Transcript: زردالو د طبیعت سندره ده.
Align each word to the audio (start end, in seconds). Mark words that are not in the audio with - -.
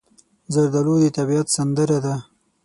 زردالو 0.53 0.95
د 1.03 1.05
طبیعت 1.17 1.47
سندره 1.55 1.97
ده. 2.05 2.15